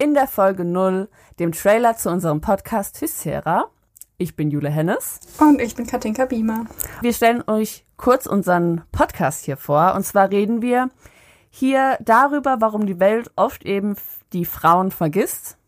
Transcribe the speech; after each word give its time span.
in 0.00 0.14
der 0.14 0.26
Folge 0.26 0.64
0, 0.64 1.08
dem 1.38 1.52
Trailer 1.52 1.94
zu 1.94 2.08
unserem 2.08 2.40
Podcast 2.40 2.98
Hystera. 3.02 3.66
Ich 4.16 4.34
bin 4.34 4.50
Jule 4.50 4.70
Hennes. 4.70 5.20
Und 5.38 5.60
ich 5.60 5.74
bin 5.74 5.86
Katinka 5.86 6.24
Biemer. 6.24 6.64
Wir 7.02 7.12
stellen 7.12 7.44
euch 7.46 7.84
kurz 7.98 8.24
unseren 8.24 8.82
Podcast 8.92 9.44
hier 9.44 9.58
vor. 9.58 9.94
Und 9.94 10.06
zwar 10.06 10.30
reden 10.30 10.62
wir 10.62 10.88
hier 11.50 11.98
darüber, 12.00 12.62
warum 12.62 12.86
die 12.86 12.98
Welt 12.98 13.30
oft 13.36 13.62
eben 13.66 13.94
die 14.32 14.46
Frauen 14.46 14.90
vergisst, 14.90 15.58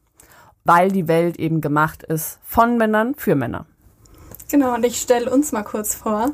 weil 0.64 0.90
die 0.90 1.08
Welt 1.08 1.38
eben 1.38 1.60
gemacht 1.60 2.02
ist 2.02 2.38
von 2.42 2.78
Männern 2.78 3.14
für 3.14 3.34
Männer. 3.34 3.66
Genau, 4.50 4.74
und 4.74 4.84
ich 4.84 4.98
stelle 4.98 5.30
uns 5.30 5.52
mal 5.52 5.62
kurz 5.62 5.94
vor. 5.94 6.30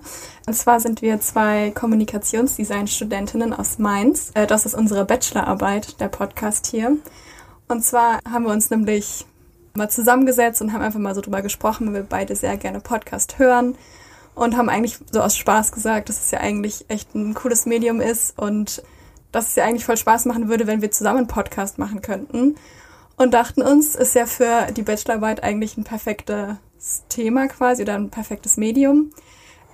Und 0.47 0.55
zwar 0.55 0.79
sind 0.79 1.03
wir 1.03 1.21
zwei 1.21 1.73
Kommunikationsdesign-Studentinnen 1.73 3.53
aus 3.53 3.79
Mainz. 3.79 4.31
Äh, 4.35 4.47
das 4.47 4.67
ist 4.67 4.75
unsere 4.75 5.05
Bachelorarbeit, 5.05 6.01
der 6.01 6.09
Podcast 6.09 6.69
hier. 6.69 6.97
Und 7.69 7.85
zwar 7.85 8.21
haben 8.29 8.45
wir 8.45 8.53
uns 8.53 8.71
nämlich 8.71 9.27
mal 9.75 9.91
zusammengesetzt 9.91 10.61
und 10.63 10.73
haben 10.73 10.83
einfach 10.83 10.99
mal 10.99 11.15
so 11.15 11.21
drüber 11.21 11.43
gesprochen, 11.43 11.89
weil 11.89 11.95
wir 11.95 12.03
beide 12.03 12.35
sehr 12.35 12.57
gerne 12.57 12.81
Podcast 12.81 13.39
hören 13.39 13.77
und 14.35 14.57
haben 14.57 14.69
eigentlich 14.69 14.99
so 15.13 15.21
aus 15.21 15.37
Spaß 15.37 15.73
gesagt, 15.73 16.09
dass 16.09 16.19
es 16.19 16.31
ja 16.31 16.41
eigentlich 16.41 16.87
echt 16.89 17.15
ein 17.15 17.35
cooles 17.35 17.67
Medium 17.67 18.01
ist 18.01 18.39
und 18.39 18.83
dass 19.33 19.49
es 19.49 19.57
ja 19.57 19.65
eigentlich 19.65 19.85
voll 19.85 19.97
Spaß 19.97 20.25
machen 20.25 20.49
würde, 20.49 20.67
wenn 20.67 20.81
wir 20.81 20.91
zusammen 20.91 21.19
einen 21.19 21.27
Podcast 21.27 21.79
machen 21.79 22.03
könnten. 22.03 22.57
Und 23.17 23.35
dachten 23.35 23.63
uns, 23.63 23.97
ist 23.97 24.15
ja 24.15 24.27
für 24.27 24.71
die 24.73 24.83
Bachelorarbeit 24.83 25.43
eigentlich 25.43 25.77
ein 25.77 25.85
perfekter 25.85 26.59
Thema 27.09 27.49
quasi 27.49 27.83
oder 27.83 27.97
ein 27.97 28.11
perfektes 28.11 28.57
Medium. 28.57 29.11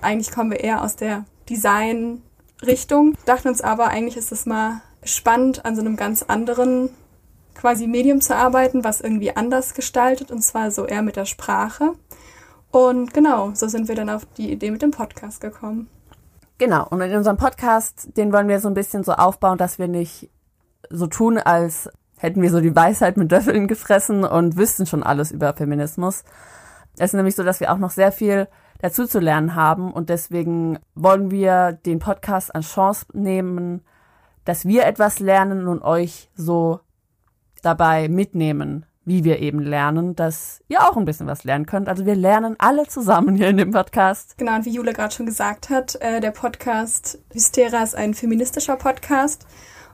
Eigentlich 0.01 0.31
kommen 0.31 0.49
wir 0.49 0.59
eher 0.59 0.83
aus 0.83 0.95
der 0.95 1.25
Design-Richtung, 1.47 3.15
dachten 3.25 3.47
uns 3.47 3.61
aber, 3.61 3.89
eigentlich 3.89 4.17
ist 4.17 4.31
es 4.31 4.47
mal 4.47 4.81
spannend, 5.03 5.63
an 5.63 5.75
so 5.75 5.81
einem 5.81 5.95
ganz 5.95 6.23
anderen 6.23 6.89
quasi 7.55 7.87
Medium 7.87 8.21
zu 8.21 8.35
arbeiten, 8.35 8.83
was 8.83 9.01
irgendwie 9.01 9.35
anders 9.35 9.73
gestaltet 9.73 10.31
und 10.31 10.41
zwar 10.41 10.71
so 10.71 10.85
eher 10.85 11.01
mit 11.01 11.15
der 11.15 11.25
Sprache. 11.25 11.93
Und 12.71 13.13
genau, 13.13 13.51
so 13.53 13.67
sind 13.67 13.87
wir 13.87 13.95
dann 13.95 14.09
auf 14.09 14.25
die 14.37 14.51
Idee 14.51 14.71
mit 14.71 14.81
dem 14.81 14.91
Podcast 14.91 15.41
gekommen. 15.41 15.89
Genau, 16.57 16.87
und 16.87 17.01
in 17.01 17.15
unserem 17.15 17.37
Podcast, 17.37 18.17
den 18.17 18.31
wollen 18.31 18.47
wir 18.47 18.59
so 18.59 18.67
ein 18.67 18.73
bisschen 18.73 19.03
so 19.03 19.13
aufbauen, 19.13 19.57
dass 19.57 19.79
wir 19.79 19.87
nicht 19.87 20.29
so 20.89 21.07
tun, 21.07 21.37
als 21.37 21.89
hätten 22.17 22.41
wir 22.41 22.49
so 22.49 22.61
die 22.61 22.75
Weisheit 22.75 23.17
mit 23.17 23.31
Löffeln 23.31 23.67
gefressen 23.67 24.23
und 24.23 24.55
wüssten 24.55 24.85
schon 24.85 25.03
alles 25.03 25.31
über 25.31 25.53
Feminismus, 25.53 26.23
es 26.97 27.05
ist 27.05 27.13
nämlich 27.13 27.35
so, 27.35 27.43
dass 27.43 27.59
wir 27.59 27.71
auch 27.71 27.77
noch 27.77 27.91
sehr 27.91 28.11
viel 28.11 28.47
dazu 28.79 29.05
zu 29.05 29.19
lernen 29.19 29.55
haben 29.55 29.91
und 29.91 30.09
deswegen 30.09 30.79
wollen 30.95 31.31
wir 31.31 31.73
den 31.73 31.99
Podcast 31.99 32.53
als 32.53 32.67
Chance 32.67 33.05
nehmen, 33.13 33.81
dass 34.45 34.65
wir 34.65 34.85
etwas 34.85 35.19
lernen 35.19 35.67
und 35.67 35.81
euch 35.81 36.29
so 36.35 36.79
dabei 37.65 38.07
mitnehmen, 38.07 38.85
wie 39.05 39.23
wir 39.23 39.39
eben 39.39 39.59
lernen, 39.59 40.15
dass 40.15 40.61
ihr 40.67 40.81
auch 40.83 40.97
ein 40.97 41.05
bisschen 41.05 41.27
was 41.27 41.43
lernen 41.43 41.65
könnt. 41.65 41.87
Also 41.87 42.05
wir 42.05 42.15
lernen 42.15 42.55
alle 42.57 42.87
zusammen 42.87 43.35
hier 43.35 43.49
in 43.49 43.57
dem 43.57 43.71
Podcast. 43.71 44.37
Genau, 44.37 44.55
und 44.55 44.65
wie 44.65 44.71
Jule 44.71 44.93
gerade 44.93 45.13
schon 45.13 45.25
gesagt 45.25 45.69
hat, 45.69 45.95
äh, 46.01 46.19
der 46.19 46.31
Podcast 46.31 47.19
Hystera 47.31 47.83
ist 47.83 47.95
ein 47.95 48.13
feministischer 48.13 48.75
Podcast. 48.75 49.45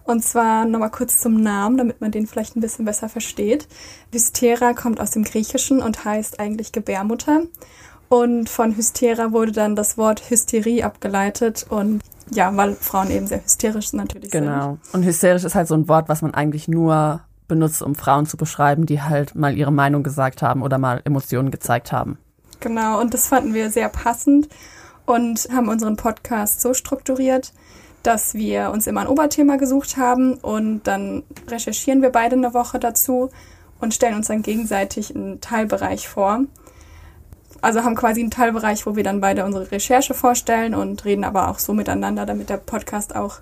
Und 0.04 0.24
zwar 0.24 0.66
nochmal 0.66 0.90
kurz 0.90 1.20
zum 1.20 1.42
Namen, 1.42 1.78
damit 1.78 2.02
man 2.02 2.12
den 2.12 2.26
vielleicht 2.26 2.56
ein 2.56 2.62
bisschen 2.62 2.86
besser 2.86 3.08
versteht. 3.08 3.68
Hystera 4.12 4.74
kommt 4.74 5.00
aus 5.00 5.12
dem 5.12 5.24
Griechischen 5.24 5.81
und 5.81 6.06
heißt 6.06 6.40
eigentlich 6.40 6.72
Gebärmutter. 6.72 7.44
Und 8.10 8.50
von 8.50 8.76
Hystera 8.76 9.31
wurde 9.31 9.52
dann 9.52 9.76
das 9.76 9.98
Wort 9.98 10.30
Hysterie 10.30 10.84
abgeleitet 10.84 11.66
und 11.70 12.02
ja, 12.31 12.56
weil 12.58 12.76
Frauen 12.76 13.12
eben 13.12 13.28
sehr 13.28 13.44
hysterisch 13.44 13.94
natürlich 13.94 14.31
genau. 14.31 14.46
sind. 14.46 14.60
Genau. 14.60 14.78
Und 14.94 15.06
hysterisch 15.06 15.44
ist 15.44 15.56
halt 15.56 15.68
so 15.68 15.76
ein 15.76 15.88
Wort, 15.88 16.10
was 16.10 16.22
man 16.22 16.34
eigentlich 16.34 16.68
nur 16.68 17.22
benutzt, 17.51 17.81
um 17.81 17.95
Frauen 17.95 18.25
zu 18.25 18.38
beschreiben, 18.38 18.85
die 18.85 19.01
halt 19.01 19.35
mal 19.35 19.57
ihre 19.57 19.73
Meinung 19.73 20.03
gesagt 20.03 20.41
haben 20.41 20.62
oder 20.63 20.78
mal 20.78 21.01
Emotionen 21.03 21.51
gezeigt 21.51 21.91
haben. 21.91 22.17
Genau, 22.62 23.01
und 23.01 23.13
das 23.13 23.28
fanden 23.28 23.53
wir 23.53 23.69
sehr 23.69 23.89
passend 23.89 24.47
und 25.06 25.50
haben 25.53 25.67
unseren 25.67 25.97
Podcast 25.97 26.62
so 26.62 26.73
strukturiert, 26.73 27.51
dass 28.03 28.35
wir 28.35 28.72
uns 28.72 28.88
immer 28.88 29.01
ein 29.01 29.07
Oberthema 29.07 29.57
gesucht 29.57 29.97
haben 29.97 30.35
und 30.35 30.84
dann 30.84 31.23
recherchieren 31.50 32.01
wir 32.01 32.09
beide 32.09 32.38
eine 32.38 32.53
Woche 32.53 32.79
dazu 32.79 33.29
und 33.81 33.94
stellen 33.94 34.16
uns 34.16 34.28
dann 34.28 34.44
gegenseitig 34.44 35.13
einen 35.13 35.41
Teilbereich 35.41 36.07
vor. 36.07 36.45
Also 37.59 37.83
haben 37.83 37.95
quasi 37.95 38.22
einen 38.22 38.31
Teilbereich, 38.31 38.85
wo 38.85 38.95
wir 38.95 39.03
dann 39.03 39.19
beide 39.19 39.44
unsere 39.44 39.69
Recherche 39.72 40.13
vorstellen 40.13 40.73
und 40.73 41.03
reden 41.03 41.25
aber 41.25 41.50
auch 41.50 41.59
so 41.59 41.73
miteinander, 41.73 42.25
damit 42.25 42.50
der 42.50 42.57
Podcast 42.57 43.13
auch 43.13 43.39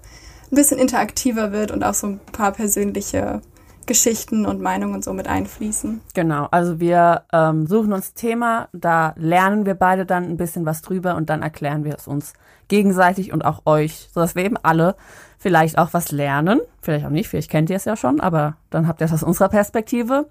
ein 0.51 0.55
bisschen 0.55 0.79
interaktiver 0.79 1.51
wird 1.51 1.69
und 1.69 1.83
auch 1.83 1.93
so 1.93 2.07
ein 2.07 2.19
paar 2.31 2.51
persönliche 2.51 3.41
Geschichten 3.89 4.45
und 4.45 4.61
Meinungen 4.61 5.01
so 5.01 5.13
mit 5.13 5.27
einfließen. 5.27 6.01
Genau, 6.13 6.47
also 6.51 6.79
wir 6.79 7.23
ähm, 7.33 7.65
suchen 7.65 7.91
uns 7.91 8.13
Thema, 8.13 8.69
da 8.71 9.15
lernen 9.17 9.65
wir 9.65 9.73
beide 9.73 10.05
dann 10.05 10.25
ein 10.25 10.37
bisschen 10.37 10.63
was 10.67 10.83
drüber 10.83 11.15
und 11.15 11.31
dann 11.31 11.41
erklären 11.41 11.83
wir 11.83 11.95
es 11.95 12.07
uns 12.07 12.33
gegenseitig 12.67 13.33
und 13.33 13.43
auch 13.43 13.65
euch, 13.65 14.07
sodass 14.13 14.35
wir 14.35 14.45
eben 14.45 14.57
alle 14.61 14.95
vielleicht 15.39 15.79
auch 15.79 15.91
was 15.93 16.11
lernen. 16.11 16.61
Vielleicht 16.83 17.03
auch 17.03 17.09
nicht, 17.09 17.29
vielleicht 17.29 17.49
kennt 17.49 17.71
ihr 17.71 17.77
es 17.77 17.85
ja 17.85 17.95
schon, 17.95 18.19
aber 18.19 18.57
dann 18.69 18.87
habt 18.87 19.01
ihr 19.01 19.05
es 19.05 19.13
aus 19.13 19.23
unserer 19.23 19.49
Perspektive. 19.49 20.29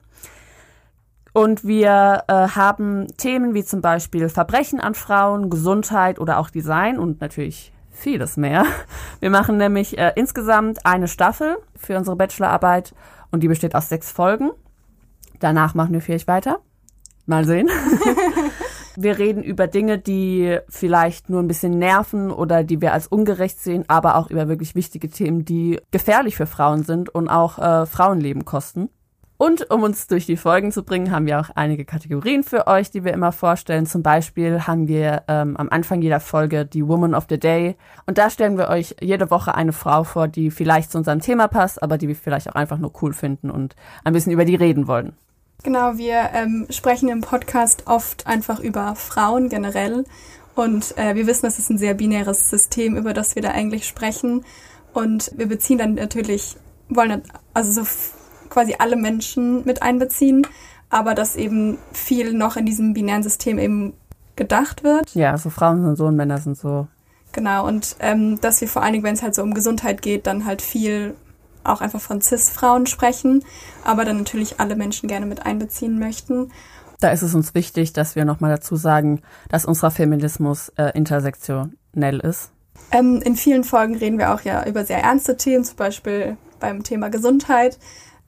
Und 1.33 1.65
wir 1.65 2.23
äh, 2.29 2.33
haben 2.33 3.09
Themen 3.17 3.55
wie 3.55 3.65
zum 3.65 3.81
Beispiel 3.81 4.29
Verbrechen 4.29 4.79
an 4.79 4.95
Frauen, 4.95 5.51
Gesundheit 5.51 6.21
oder 6.21 6.39
auch 6.39 6.51
Design 6.51 6.97
und 6.97 7.21
natürlich 7.21 7.73
vieles 7.99 8.37
mehr. 8.37 8.65
Wir 9.21 9.31
machen 9.31 9.57
nämlich 9.57 9.99
äh, 9.99 10.13
insgesamt 10.15 10.87
eine 10.87 11.09
Staffel 11.09 11.59
für 11.77 11.97
unsere 11.97 12.17
Bachelorarbeit 12.17 12.95
und 13.31 13.43
die 13.43 13.49
besteht 13.49 13.75
aus 13.75 13.89
sechs 13.89 14.11
Folgen. 14.11 14.51
Danach 15.41 15.75
machen 15.75 15.93
wir 15.93 16.01
vielleicht 16.01 16.29
weiter. 16.29 16.61
Mal 17.27 17.45
sehen. 17.45 17.69
wir 18.97 19.19
reden 19.19 19.43
über 19.43 19.67
Dinge, 19.67 19.99
die 19.99 20.59
vielleicht 20.69 21.29
nur 21.29 21.43
ein 21.43 21.49
bisschen 21.49 21.79
nerven 21.79 22.31
oder 22.31 22.65
die 22.65 22.81
wir 22.81 22.93
als 22.93 23.07
ungerecht 23.07 23.61
sehen, 23.61 23.85
aber 23.89 24.17
auch 24.17 24.31
über 24.31 24.49
wirklich 24.49 24.75
wichtige 24.75 25.09
Themen, 25.11 25.45
die 25.45 25.81
gefährlich 25.91 26.37
für 26.37 26.47
Frauen 26.47 26.85
sind 26.85 27.09
und 27.09 27.29
auch 27.29 27.59
äh, 27.59 27.87
Frauenleben 27.87 28.45
kosten. 28.45 28.89
Und 29.41 29.71
um 29.71 29.85
uns 29.85 30.09
durch 30.09 30.27
die 30.27 30.37
Folgen 30.37 30.73
zu 30.73 30.83
bringen, 30.83 31.13
haben 31.13 31.27
wir 31.27 31.39
auch 31.39 31.51
einige 31.55 31.85
Kategorien 31.85 32.43
für 32.43 32.67
euch, 32.67 32.91
die 32.91 33.05
wir 33.05 33.13
immer 33.13 33.31
vorstellen. 33.31 33.87
Zum 33.87 34.03
Beispiel 34.03 34.67
haben 34.67 34.89
wir 34.89 35.23
ähm, 35.29 35.57
am 35.57 35.69
Anfang 35.71 36.03
jeder 36.03 36.19
Folge 36.19 36.67
die 36.67 36.87
Woman 36.87 37.15
of 37.15 37.27
the 37.29 37.39
Day. 37.39 37.77
Und 38.07 38.19
da 38.19 38.31
stellen 38.31 38.59
wir 38.59 38.69
euch 38.69 38.97
jede 39.01 39.31
Woche 39.31 39.55
eine 39.55 39.73
Frau 39.73 40.03
vor, 40.03 40.27
die 40.27 40.51
vielleicht 40.51 40.91
zu 40.91 40.99
unserem 40.99 41.21
Thema 41.21 41.47
passt, 41.47 41.81
aber 41.85 41.99
die 41.99 42.09
wir 42.09 42.17
vielleicht 42.17 42.51
auch 42.51 42.57
einfach 42.57 42.79
nur 42.79 42.93
cool 43.01 43.13
finden 43.13 43.49
und 43.49 43.77
ein 44.03 44.13
bisschen 44.13 44.33
über 44.33 44.45
die 44.45 44.57
reden 44.57 44.89
wollen. 44.89 45.13
Genau, 45.63 45.97
wir 45.97 46.31
ähm, 46.35 46.67
sprechen 46.71 47.09
im 47.09 47.21
Podcast 47.21 47.85
oft 47.87 48.27
einfach 48.27 48.59
über 48.59 48.97
Frauen 48.97 49.49
generell. 49.49 50.05
Und 50.57 50.99
äh, 50.99 51.15
wir 51.15 51.29
wissen, 51.29 51.47
es 51.47 51.61
ist 51.61 51.71
ein 51.71 51.79
sehr 51.79 51.95
binäres 51.95 52.51
System, 52.51 52.97
über 52.97 53.15
das 53.15 53.37
wir 53.37 53.43
da 53.43 53.53
eigentlich 53.53 53.87
sprechen. 53.87 54.45
Und 54.93 55.31
wir 55.37 55.47
beziehen 55.47 55.79
dann 55.79 55.95
natürlich, 55.95 56.57
wollen 56.89 57.23
also 57.55 57.85
so 57.85 58.18
quasi 58.49 58.77
alle 58.79 58.97
Menschen 58.97 59.65
mit 59.65 59.83
einbeziehen, 59.83 60.47
aber 60.91 61.15
dass 61.15 61.37
eben 61.37 61.79
viel 61.93 62.33
noch 62.33 62.57
in 62.57 62.67
diesem 62.67 62.95
binären 62.95 63.23
System 63.23 63.59
eben 63.59 63.95
gedacht 64.37 64.85
wird. 64.85 65.15
Ja, 65.15 65.33
also 65.33 65.51
Frauen 65.51 65.83
sind 65.83 65.97
so 65.97 66.07
und 66.07 66.17
Männer 66.17 66.39
sind 66.39 66.57
so. 66.57 66.87
Genau, 67.33 67.67
und 67.67 67.97
ähm, 68.01 68.41
dass 68.41 68.61
wir 68.61 68.69
vor 68.69 68.83
allen 68.83 68.95
Dingen, 68.95 69.05
wenn 69.05 69.15
es 69.15 69.23
halt 69.23 69.35
so 69.35 69.43
um 69.43 69.53
Gesundheit 69.53 70.01
geht, 70.01 70.27
dann 70.27 70.47
halt 70.47 70.63
viel 70.63 71.15
auch 71.65 71.81
einfach 71.81 72.01
von 72.01 72.23
CIS-Frauen 72.23 72.87
sprechen, 72.87 73.45
aber 73.85 74.05
dann 74.05 74.19
natürlich 74.19 74.59
alle 74.61 74.77
Menschen 74.77 75.09
gerne 75.09 75.27
mit 75.27 75.45
einbeziehen 75.45 75.99
möchten. 75.99 76.51
Da 77.01 77.11
ist 77.11 77.23
es 77.23 77.35
uns 77.35 77.55
wichtig, 77.55 77.93
dass 77.93 78.17
wir 78.17 78.25
nochmal 78.25 78.51
dazu 78.51 78.77
sagen, 78.77 79.21
dass 79.51 79.65
unser 79.65 79.91
Feminismus 79.91 80.71
äh, 80.77 80.91
intersektionell 80.95 82.21
ist. 82.21 82.51
Ähm, 82.91 83.21
in 83.23 83.37
vielen 83.37 83.65
Folgen 83.65 83.97
reden 83.97 84.19
wir 84.19 84.35
auch 84.35 84.41
ja 84.41 84.67
über 84.67 84.85
sehr 84.85 85.03
ernste 85.03 85.37
Themen, 85.37 85.65
zum 85.65 85.77
Beispiel 85.77 86.37
beim 86.59 86.83
Thema 86.83 87.09
Gesundheit. 87.09 87.79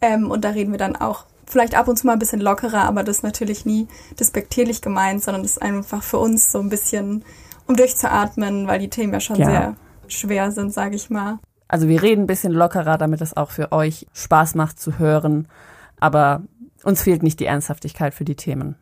Ähm, 0.01 0.31
und 0.31 0.45
da 0.45 0.51
reden 0.51 0.73
wir 0.73 0.79
dann 0.79 0.97
auch 0.97 1.25
vielleicht 1.47 1.75
ab 1.75 1.89
und 1.89 1.97
zu 1.97 2.07
mal 2.07 2.15
ein 2.15 2.19
bisschen 2.19 2.41
lockerer, 2.41 2.85
aber 2.85 3.03
das 3.03 3.19
ist 3.19 3.23
natürlich 3.23 3.67
nie 3.67 3.89
despektierlich 4.19 4.83
gemeint, 4.83 5.23
sondern 5.23 5.43
das 5.43 5.53
ist 5.53 5.63
einfach 5.63 6.03
für 6.03 6.19
uns 6.19 6.51
so 6.51 6.61
ein 6.61 6.69
bisschen, 6.69 7.25
um 7.67 7.77
durchzuatmen, 7.77 8.67
weil 8.67 8.79
die 8.79 8.91
Themen 8.91 9.13
ja 9.13 9.21
schon 9.21 9.37
ja. 9.37 9.47
sehr 9.47 9.77
schwer 10.09 10.51
sind, 10.53 10.73
sage 10.73 10.97
ich 10.97 11.11
mal. 11.11 11.39
Also 11.69 11.89
wir 11.89 12.03
reden 12.03 12.23
ein 12.23 12.27
bisschen 12.27 12.53
lockerer, 12.53 12.99
damit 12.99 13.21
es 13.21 13.37
auch 13.37 13.51
für 13.51 13.73
euch 13.73 14.07
Spaß 14.13 14.55
macht 14.55 14.81
zu 14.81 14.99
hören. 14.99 15.49
aber 15.99 16.43
uns 16.83 17.03
fehlt 17.03 17.23
nicht 17.23 17.41
die 17.41 17.47
Ernsthaftigkeit 17.47 18.15
für 18.15 18.25
die 18.25 18.37
Themen. 18.37 18.77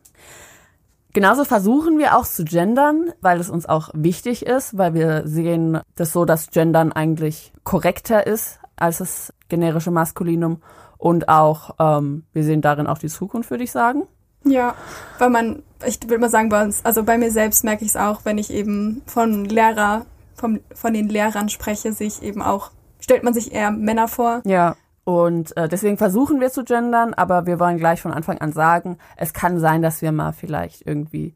Genauso 1.11 1.43
versuchen 1.43 1.97
wir 1.97 2.15
auch 2.15 2.25
zu 2.25 2.45
gendern, 2.45 3.11
weil 3.19 3.39
es 3.39 3.49
uns 3.49 3.65
auch 3.65 3.89
wichtig 3.93 4.45
ist, 4.45 4.77
weil 4.77 4.93
wir 4.93 5.27
sehen 5.27 5.81
das 5.95 6.13
so, 6.13 6.23
dass 6.23 6.51
Gendern 6.51 6.93
eigentlich 6.93 7.51
korrekter 7.63 8.25
ist 8.25 8.59
als 8.77 8.99
das 8.99 9.33
generische 9.49 9.91
Maskulinum 9.91 10.61
und 10.99 11.29
auch 11.29 11.71
ähm, 11.79 12.23
wir 12.33 12.43
sehen 12.43 12.61
darin 12.61 12.85
auch 12.85 12.99
die 12.99 13.07
Zukunft, 13.07 13.49
würde 13.49 13.63
ich 13.63 13.71
sagen. 13.71 14.03
Ja, 14.43 14.75
weil 15.17 15.29
man, 15.29 15.63
ich 15.85 15.99
würde 16.03 16.19
mal 16.19 16.29
sagen, 16.29 16.49
bei 16.49 16.61
uns, 16.61 16.85
also 16.85 17.03
bei 17.03 17.17
mir 17.17 17.31
selbst 17.31 17.63
merke 17.63 17.83
ich 17.83 17.91
es 17.91 17.95
auch, 17.95 18.21
wenn 18.25 18.37
ich 18.37 18.51
eben 18.51 19.01
von 19.05 19.45
Lehrer, 19.45 20.05
vom, 20.35 20.59
von 20.73 20.93
den 20.93 21.09
Lehrern 21.09 21.49
spreche, 21.49 21.93
sich 21.93 22.21
eben 22.21 22.41
auch, 22.41 22.71
stellt 22.99 23.23
man 23.23 23.33
sich 23.33 23.53
eher 23.53 23.71
Männer 23.71 24.07
vor. 24.07 24.41
Ja. 24.45 24.75
Und 25.05 25.55
äh, 25.57 25.67
deswegen 25.67 25.97
versuchen 25.97 26.39
wir 26.39 26.51
zu 26.51 26.63
gendern, 26.63 27.13
aber 27.13 27.47
wir 27.47 27.59
wollen 27.59 27.77
gleich 27.77 28.01
von 28.01 28.13
Anfang 28.13 28.37
an 28.39 28.51
sagen, 28.51 28.97
es 29.17 29.33
kann 29.33 29.59
sein, 29.59 29.81
dass 29.81 30.01
wir 30.01 30.11
mal 30.11 30.33
vielleicht 30.33 30.85
irgendwie 30.85 31.33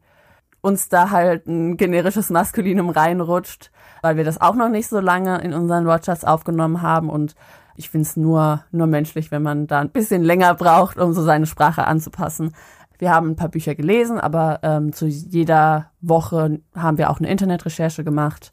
uns 0.60 0.88
da 0.88 1.10
halt 1.10 1.46
ein 1.46 1.76
generisches 1.76 2.30
Maskulinum 2.30 2.90
reinrutscht, 2.90 3.70
weil 4.02 4.16
wir 4.16 4.24
das 4.24 4.40
auch 4.40 4.54
noch 4.54 4.68
nicht 4.68 4.88
so 4.88 5.00
lange 5.00 5.40
in 5.40 5.52
unseren 5.52 5.86
Wortschatz 5.86 6.22
aufgenommen 6.22 6.82
haben 6.82 7.10
und 7.10 7.34
ich 7.76 7.90
finde 7.90 8.06
es 8.06 8.16
nur, 8.16 8.64
nur 8.70 8.86
menschlich, 8.86 9.30
wenn 9.30 9.42
man 9.42 9.66
da 9.66 9.80
ein 9.80 9.90
bisschen 9.90 10.22
länger 10.22 10.54
braucht, 10.54 10.98
um 10.98 11.12
so 11.12 11.22
seine 11.22 11.46
Sprache 11.46 11.86
anzupassen. 11.86 12.52
Wir 12.98 13.10
haben 13.10 13.30
ein 13.30 13.36
paar 13.36 13.48
Bücher 13.48 13.74
gelesen, 13.74 14.18
aber 14.18 14.60
ähm, 14.62 14.92
zu 14.92 15.06
jeder 15.06 15.90
Woche 16.00 16.60
haben 16.76 16.98
wir 16.98 17.10
auch 17.10 17.18
eine 17.18 17.28
Internetrecherche 17.28 18.04
gemacht 18.04 18.52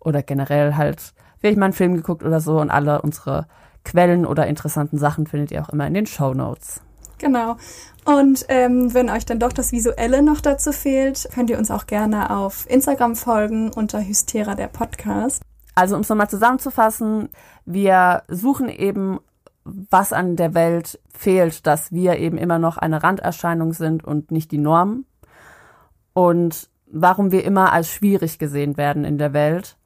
oder 0.00 0.22
generell 0.22 0.76
halt 0.76 1.12
vielleicht 1.38 1.58
mal 1.58 1.66
einen 1.66 1.74
Film 1.74 1.94
geguckt 1.96 2.22
oder 2.24 2.40
so 2.40 2.60
und 2.60 2.70
alle 2.70 3.02
unsere 3.02 3.46
Quellen 3.84 4.24
oder 4.24 4.46
interessanten 4.46 4.96
Sachen 4.96 5.26
findet 5.26 5.50
ihr 5.50 5.62
auch 5.62 5.68
immer 5.68 5.86
in 5.86 5.94
den 5.94 6.06
Show 6.06 6.34
Notes. 6.34 6.80
Genau. 7.18 7.56
Und 8.04 8.46
ähm, 8.48 8.92
wenn 8.94 9.10
euch 9.10 9.26
dann 9.26 9.38
doch 9.38 9.52
das 9.52 9.70
Visuelle 9.70 10.22
noch 10.22 10.40
dazu 10.40 10.72
fehlt, 10.72 11.28
könnt 11.32 11.50
ihr 11.50 11.58
uns 11.58 11.70
auch 11.70 11.86
gerne 11.86 12.30
auf 12.36 12.68
Instagram 12.68 13.14
folgen 13.14 13.70
unter 13.70 14.00
Hystera 14.00 14.54
der 14.54 14.68
Podcast. 14.68 15.42
Also 15.74 15.94
um 15.94 16.02
es 16.02 16.08
nochmal 16.08 16.28
zusammenzufassen, 16.28 17.28
wir 17.64 18.22
suchen 18.28 18.68
eben, 18.68 19.20
was 19.64 20.12
an 20.12 20.36
der 20.36 20.54
Welt 20.54 21.00
fehlt, 21.08 21.66
dass 21.66 21.92
wir 21.92 22.18
eben 22.18 22.36
immer 22.36 22.58
noch 22.58 22.76
eine 22.76 23.02
Randerscheinung 23.02 23.72
sind 23.72 24.04
und 24.04 24.30
nicht 24.30 24.50
die 24.50 24.58
Norm. 24.58 25.04
Und 26.14 26.68
warum 26.92 27.32
wir 27.32 27.44
immer 27.44 27.72
als 27.72 27.88
schwierig 27.88 28.38
gesehen 28.38 28.76
werden 28.76 29.04
in 29.04 29.18
der 29.18 29.32
Welt. 29.32 29.76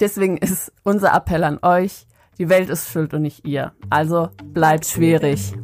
Deswegen 0.00 0.36
ist 0.36 0.72
unser 0.82 1.14
Appell 1.14 1.44
an 1.44 1.58
euch, 1.62 2.06
die 2.38 2.48
Welt 2.48 2.68
ist 2.68 2.90
schuld 2.90 3.14
und 3.14 3.22
nicht 3.22 3.46
ihr. 3.46 3.72
Also 3.90 4.28
bleibt 4.52 4.86
schwierig. 4.86 5.54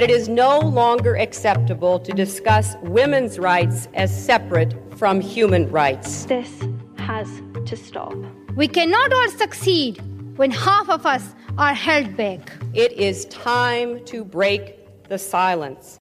It 0.00 0.10
is 0.10 0.30
no 0.30 0.58
longer 0.60 1.16
acceptable 1.16 1.98
to 1.98 2.12
discuss 2.12 2.74
women's 2.80 3.38
rights 3.38 3.86
as 3.92 4.10
separate 4.10 4.74
from 4.96 5.20
human 5.20 5.70
rights. 5.70 6.24
This 6.24 6.64
has 6.96 7.28
to 7.66 7.76
stop. 7.76 8.14
We 8.56 8.66
cannot 8.66 9.12
all 9.12 9.28
succeed 9.28 10.00
when 10.38 10.52
half 10.52 10.88
of 10.88 11.04
us 11.04 11.34
are 11.58 11.74
held 11.74 12.16
back. 12.16 12.50
It 12.72 12.92
is 12.92 13.26
time 13.26 14.02
to 14.06 14.24
break 14.24 15.08
the 15.10 15.18
silence. 15.18 15.98